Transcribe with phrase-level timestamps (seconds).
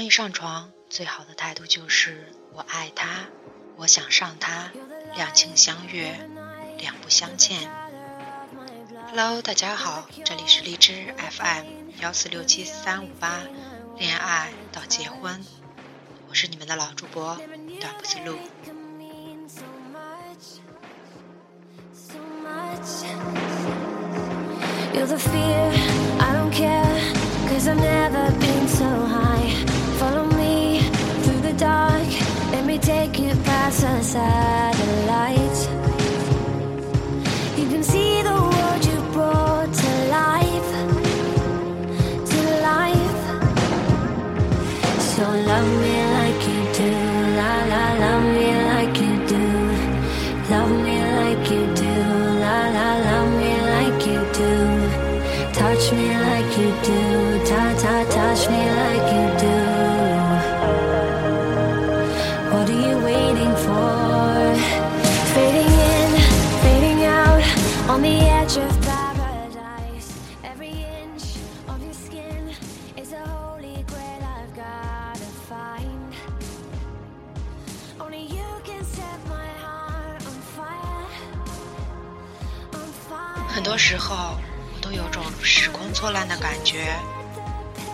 [0.00, 3.26] 关于上床，最好的态度就是我爱他，
[3.76, 4.70] 我想上他，
[5.14, 6.18] 两情相悦，
[6.78, 7.70] 两不相欠。
[9.08, 11.66] Hello，大家好，这里是荔枝 FM
[12.00, 13.42] 幺四六七三五八，
[13.98, 15.44] 恋爱到结婚，
[16.30, 17.36] 我是你们的老主播
[17.78, 18.38] 短不思路。
[24.94, 25.72] You're the fear,
[26.18, 26.88] I don't care,
[27.50, 29.29] cause I've never been so high.
[31.60, 32.08] Dark,
[32.52, 33.84] let me take you past
[83.52, 84.36] 很多时候。
[84.72, 86.96] 我都有种时空错乱的感觉。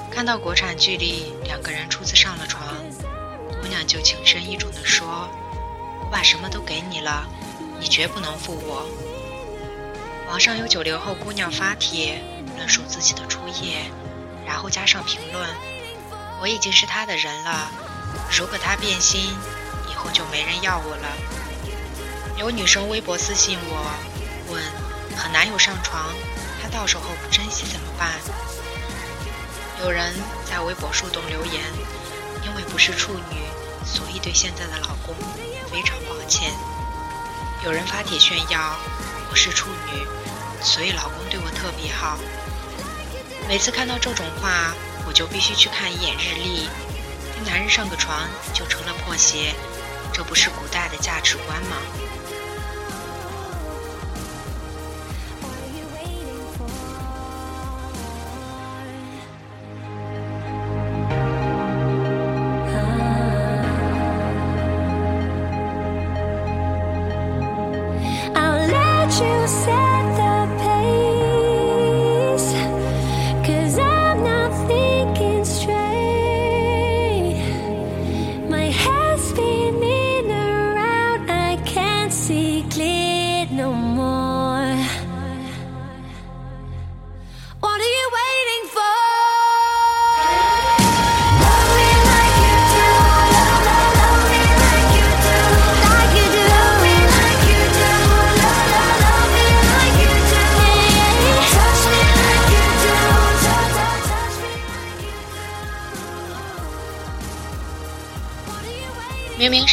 [0.09, 2.63] 看到国产剧里两个人初次上了床，
[3.61, 5.29] 姑娘就情深意重地说
[6.01, 7.27] ：“我把什么都给你了，
[7.81, 8.87] 你绝不能负我。”
[10.31, 12.23] 网上有九零后姑娘发帖
[12.57, 13.91] 论述自己的初夜，
[14.47, 15.49] 然后加上评论
[16.41, 17.69] ：“我已经是他的人了，
[18.31, 19.21] 如果他变心，
[19.91, 21.09] 以后就没人要我了。”
[22.39, 23.91] 有女生微博私信我，
[24.53, 24.63] 问
[25.17, 26.13] ：“和男友上床？”
[26.63, 28.13] 他到时候不珍惜怎么办？
[29.83, 30.15] 有人
[30.51, 31.63] 在微博树洞留言
[32.45, 33.37] ：“因为不是处女，
[33.85, 35.15] 所以对现在的老公
[35.71, 36.53] 非常抱歉。”
[37.65, 38.77] 有人发帖炫耀
[39.31, 40.07] ：“我是处女，
[40.63, 42.19] 所以老公对我特别好。”
[43.49, 44.75] 每次看到这种话，
[45.07, 46.69] 我就必须去看一眼日历。
[47.35, 49.55] 跟男人上个床就成了破鞋，
[50.13, 51.77] 这不是古代的价值观吗？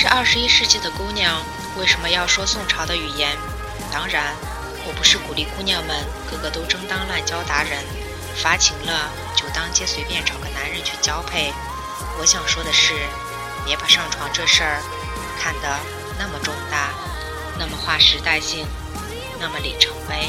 [0.04, 1.42] 是二十一世纪的姑娘，
[1.78, 3.38] 为什么要说宋朝的语言？
[3.90, 4.36] 当然，
[4.86, 5.96] 我不是鼓励姑娘们
[6.30, 7.82] 个个都争当滥交达人，
[8.36, 11.54] 发情了就当街随便找个男人去交配。
[12.20, 12.94] 我想说的是，
[13.66, 14.84] 别把上床这事儿
[15.40, 15.80] 看得
[16.20, 16.90] 那么重大，
[17.58, 18.68] 那么划时代性，
[19.40, 20.28] 那么里程碑。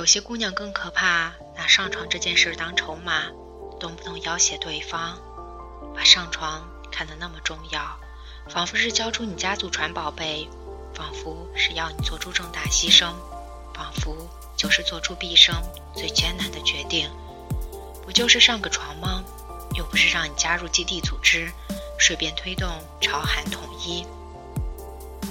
[0.00, 3.24] 有些姑娘更可怕，拿上床这件事当筹码，
[3.78, 5.18] 动不动要挟对方，
[5.94, 7.82] 把上床看得那么重要，
[8.48, 10.48] 仿佛是交出你家祖传宝贝，
[10.94, 13.12] 仿佛是要你做出重大牺牲，
[13.74, 14.26] 仿佛
[14.56, 15.54] 就是做出毕生
[15.94, 17.10] 最艰难的决定。
[18.02, 19.22] 不就是上个床吗？
[19.76, 21.52] 又不是让你加入基地组织，
[21.98, 22.70] 顺便推动
[23.02, 24.06] 朝韩统一。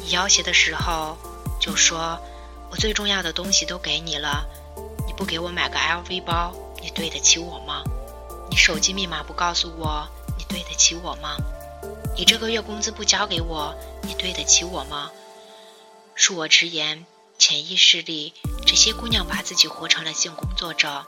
[0.04, 1.18] 你要挟的时候，
[1.60, 2.22] 就说。
[2.72, 4.46] 我最重要的东西都给你了，
[5.08, 7.84] 你不给我买个 LV 包，你对得起我吗？
[8.50, 10.08] 你手机密码不告诉我，
[10.38, 11.36] 你对得起我吗？
[12.16, 13.74] 你这个月工资不交给我，
[14.04, 15.10] 你对得起我吗？
[16.16, 17.06] 恕我直言，
[17.38, 18.34] 潜意识里
[18.66, 21.06] 这些姑娘把自己活成了性工作者。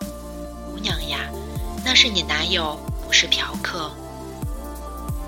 [0.65, 1.29] 姑娘呀，
[1.83, 3.91] 那是你男友，不是嫖客。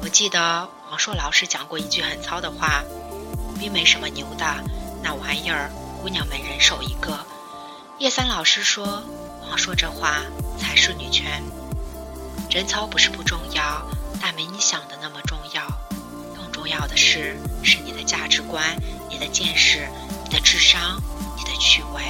[0.02, 2.84] 我记得王朔老师讲过一句很糙的话
[3.60, 4.46] ：“并没什么牛的，
[5.02, 5.70] 那玩意儿
[6.04, 7.18] 姑娘们人手一个。”
[7.98, 9.02] 叶三老师说
[9.48, 10.20] ：“王朔这话
[10.60, 11.42] 才是女权。
[12.50, 13.82] 贞操不是不重要，
[14.22, 15.66] 但没你想的那么重要。
[16.36, 18.76] 更重要的是，是你的价值观、
[19.10, 19.88] 你的见识、
[20.26, 21.02] 你的智商、
[21.38, 22.02] 你的趣味。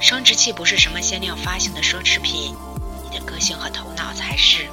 [0.00, 2.56] 生殖器不是什么限量发行的奢侈品，
[3.04, 4.70] 你的个性和头脑才是。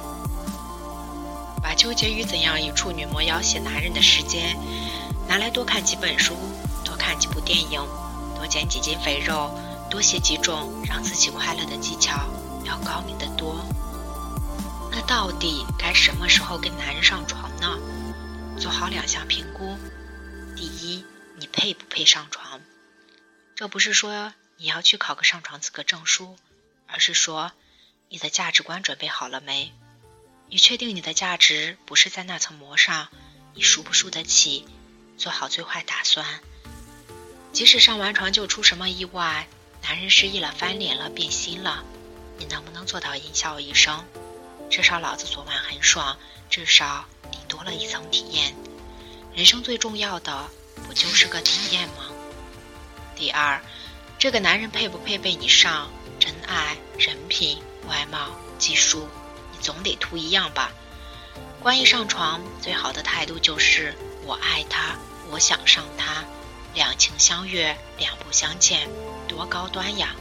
[1.62, 4.56] 把纠结于怎样以处女膜要挟男人的时间，
[5.28, 6.34] 拿来多看几本书，
[6.84, 7.80] 多看几部电影，
[8.44, 9.58] 多减几斤肥肉。”
[9.90, 12.28] 多写几种让自己快乐的技巧，
[12.64, 13.64] 要高明的多。
[14.90, 17.78] 那到底该什么时候跟男人上床呢？
[18.60, 19.78] 做好两项评估：
[20.56, 21.04] 第一，
[21.36, 22.60] 你配不配上床？
[23.54, 26.36] 这不是说你要去考个上床资格证书，
[26.86, 27.52] 而是说
[28.08, 29.72] 你的价值观准备好了没？
[30.48, 33.08] 你确定你的价值不是在那层膜上？
[33.54, 34.66] 你输不输得起？
[35.16, 36.26] 做好最坏打算。
[37.54, 39.46] 即使上完床就出什么意外。
[39.80, 41.84] 男人失忆了，翻脸了，变心了，
[42.36, 44.04] 你能不能做到淫笑一声？
[44.68, 46.18] 至少老子昨晚很爽，
[46.50, 48.56] 至少你多了一层体验。
[49.34, 50.50] 人生最重要的
[50.86, 52.10] 不就是个体验吗？
[53.14, 53.62] 第二，
[54.18, 55.88] 这个男人配不配被你上？
[56.18, 59.06] 真爱、人品、外貌、技术，
[59.52, 60.72] 你总得图一样吧？
[61.60, 64.96] 关于上床，最好的态度就是我爱他，
[65.30, 66.24] 我想上他。
[66.74, 68.88] 两情相悦，两不相欠，
[69.28, 70.14] 多高端呀！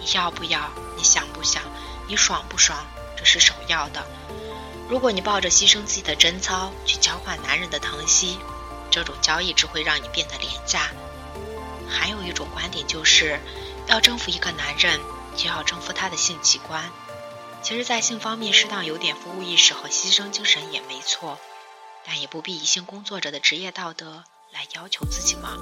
[0.00, 0.70] 你要不要？
[0.96, 1.62] 你想不想？
[2.08, 2.86] 你爽不爽？
[3.16, 4.04] 这是首要的。
[4.88, 8.38] 如果你抱着牺牲自己的贞操去交换男人的疼惜，
[8.90, 10.90] 这种交易只会让你变得廉价。
[11.88, 13.38] 还有一种观点就是，
[13.86, 14.98] 要征服一个男人，
[15.36, 16.90] 就要征服他的性器官。
[17.62, 21.38] 其实，在性方面适当有点服务意识和牺牲精神也没错，
[22.04, 24.24] 但也不必一性工作者的职业道德。
[24.52, 25.56] 来要求自己吗？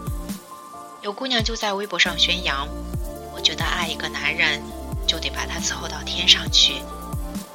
[1.01, 2.69] 有姑娘就在微博上宣扬
[3.33, 4.61] ：“我觉得爱一个男人，
[5.07, 6.83] 就得把他伺候到天上去。”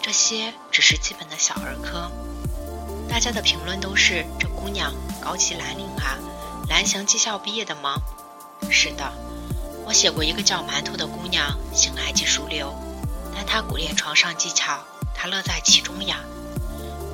[0.01, 2.09] 这些只是基本的小儿科。
[3.09, 6.17] 大家的评论都是：“这姑娘高级蓝领啊，
[6.69, 7.95] 蓝翔技校毕业的吗？”
[8.71, 9.11] 是的，
[9.85, 12.73] 我写过一个叫馒头的姑娘，性爱技术流，
[13.35, 14.79] 但她苦练床上技巧，
[15.13, 16.21] 她乐在其中呀。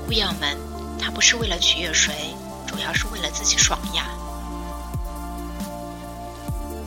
[0.06, 0.58] 姑娘们，
[1.00, 2.36] 她不是为了取悦谁。
[2.72, 4.06] 主要是为了自己爽呀！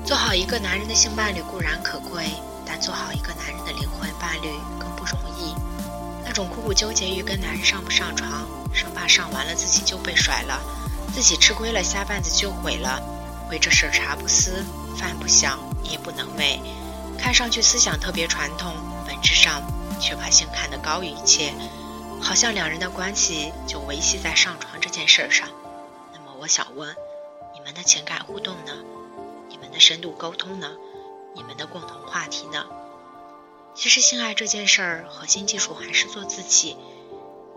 [0.04, 2.24] 做好一个男人的性伴侣固然可贵，
[2.64, 5.54] 但做好一个男人的灵魂伴侣更不容易。
[6.24, 10.58] 那种苦苦纠结于跟男人上不上床，生怕上完了自己就被甩了，
[11.14, 13.00] 自己吃亏了下半子就毁了，
[13.50, 14.64] 为这事茶不思
[14.96, 16.60] 饭不想夜不能寐，
[17.18, 18.74] 看上去思想特别传统，
[19.06, 19.62] 本质上
[20.00, 21.52] 却把性看得高于一切，
[22.20, 25.46] 好像两人的关系就维系在上床这件事上。
[26.44, 26.94] 我想问，
[27.54, 28.84] 你们的情感互动呢？
[29.48, 30.76] 你们的深度沟通呢？
[31.34, 32.68] 你们的共同话题呢？
[33.74, 36.76] 其实性爱这件事儿，核心技术还是做自己。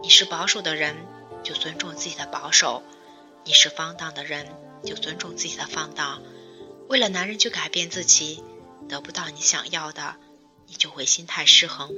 [0.01, 0.95] 你是保守的人，
[1.43, 2.81] 就尊重自己的保守；
[3.43, 4.47] 你是放荡的人，
[4.85, 6.21] 就尊重自己的放荡。
[6.87, 8.41] 为了男人去改变自己，
[8.87, 10.15] 得不到你想要的，
[10.65, 11.91] 你就会心态失衡。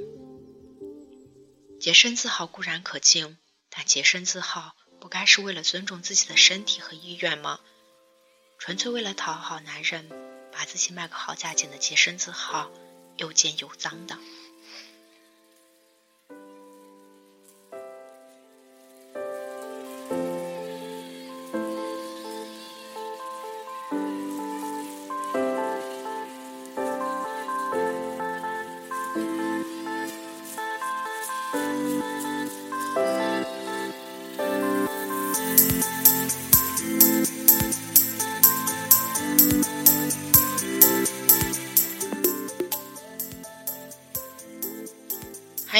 [1.78, 3.38] 洁身自好固然可敬，
[3.68, 4.72] 但洁身自好。
[5.00, 7.58] 不该是为了尊重自己的身体和意愿吗？
[8.58, 10.08] 纯粹为了讨好男人，
[10.52, 12.70] 把自己卖个好价钱的洁身自好，
[13.16, 14.18] 又贱又脏的。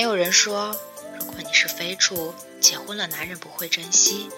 [0.01, 0.75] 还有人说，
[1.19, 4.31] 如果你是飞处，结婚了男人不会珍惜。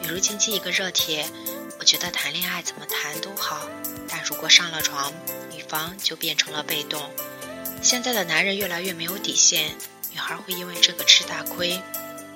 [0.00, 1.28] 比如近期一个热帖，
[1.80, 3.68] 我觉得谈恋爱怎么谈都好，
[4.08, 5.12] 但如果上了床，
[5.50, 7.02] 女方就变成了被动。
[7.82, 9.74] 现在的男人越来越没有底线，
[10.12, 11.82] 女孩会因为这个吃大亏，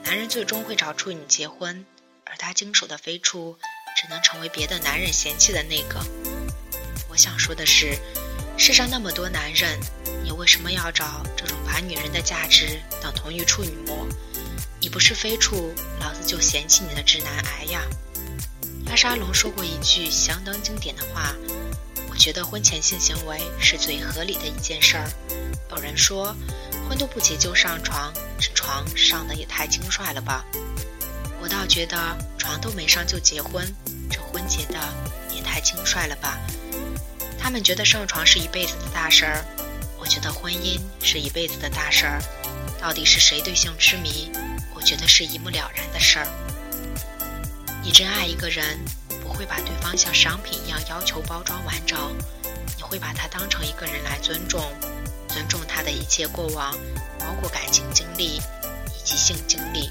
[0.03, 1.87] 男人最终会找出你结婚，
[2.25, 3.57] 而他经手的飞处
[3.97, 6.05] 只能成为别的男人嫌弃的那个。
[7.11, 7.97] 我想说的是，
[8.57, 9.79] 世上那么多男人。
[10.25, 14.07] 你为什么要找这种把女人的价值等同于处女膜？
[14.81, 17.83] 你不是非处，老子就嫌弃你的直男癌呀！
[18.89, 21.33] 阿沙龙说过一句相当经典的话
[22.11, 25.09] ：“我觉得婚前性行为是最合理的一件事儿。”
[25.71, 26.35] 有人说，
[26.89, 30.45] 婚都不结就上床，这床上的也太轻率了吧？
[31.41, 31.97] 我倒觉得
[32.37, 33.65] 床都没上就结婚，
[34.11, 34.79] 这婚结的
[35.33, 36.39] 也太轻率了吧？
[37.39, 39.45] 他们觉得上床是一辈子的大事儿，
[39.99, 42.23] 我觉得婚姻是一辈子的大事儿。
[42.81, 44.31] 到底是谁对性痴迷？
[44.75, 46.29] 我觉得是一目了然的事儿。
[47.83, 48.79] 你真爱一个人，
[49.23, 51.99] 不会把对方像商品一样要求包装完整，
[52.77, 54.61] 你会把他当成一个人来尊重，
[55.29, 56.77] 尊重他的一切过往，
[57.19, 59.91] 包括感情经历以及性经历。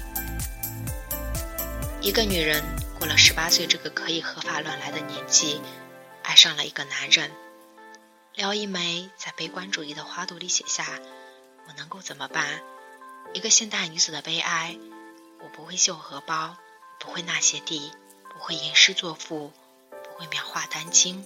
[2.00, 2.62] 一个女人
[2.98, 5.60] 过了十八岁这个可以合法乱来的年纪，
[6.26, 7.30] 爱上了一个男人。
[8.34, 10.84] 廖一梅在《悲观主义的花朵》里写下
[11.68, 12.60] ：“我能够怎么办？
[13.32, 14.76] 一个现代女子的悲哀。
[15.40, 16.56] 我不会绣荷包，
[16.98, 17.92] 不会纳鞋底，
[18.28, 19.52] 不会吟诗作赋，
[19.88, 21.24] 不会描画丹青。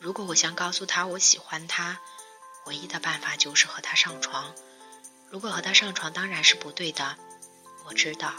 [0.00, 2.00] 如果我想告诉他我喜欢他，
[2.64, 4.54] 唯一的办法就是和他上床。
[5.28, 7.18] 如果和他上床当然是不对的，
[7.84, 8.32] 我知道。”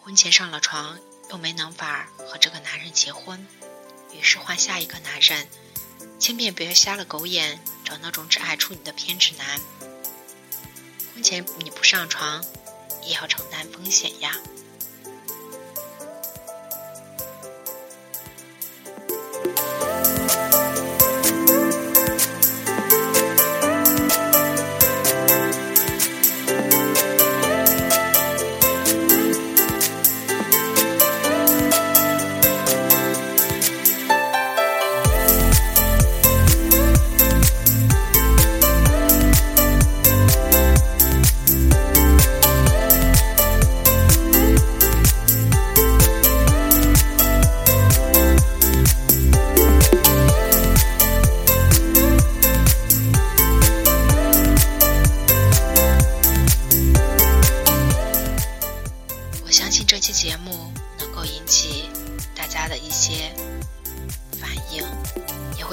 [0.00, 0.98] 婚前上了床，
[1.28, 3.46] 又没能法和这个男人结婚，
[4.18, 5.48] 于是换下一个男人。
[6.18, 9.60] 千遍别瞎了狗眼，找那种只爱处女的偏执男。
[11.12, 12.44] 婚前你不上床，
[13.04, 14.36] 也要承担风险呀。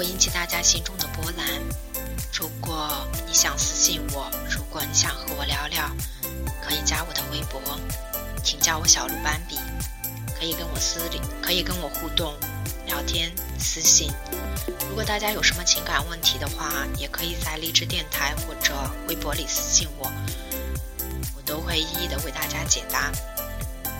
[0.00, 1.46] 会引起大家心中的波澜。
[2.32, 5.90] 如果你想私信我，如果你想和我聊聊，
[6.62, 7.60] 可以加我的微博，
[8.42, 9.58] 请叫我小鹿斑比，
[10.38, 12.34] 可以跟我私里，可以跟我互动、
[12.86, 14.10] 聊天、私信。
[14.88, 18.72] 如果大家有什么情感问题的话，也可以在荔枝电台或者
[19.06, 20.10] 微博里私信我，
[21.36, 23.12] 我都会一一的为大家解答。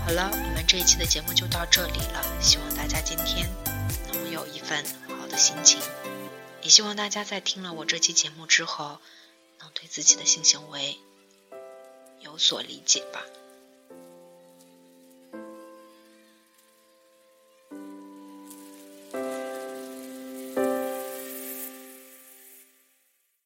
[0.07, 3.47] 好了，我们这一期的节目就到这里了，希望大家今天
[4.11, 4.83] 能有一份
[5.31, 5.81] 的心情。
[6.63, 8.99] 也希望大家在听了我这期节目之后，
[9.61, 10.99] 能对自己的性行为
[12.21, 13.25] 有所理解吧。